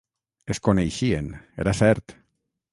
[0.53, 1.29] Es coneixien,
[1.65, 2.19] era cert!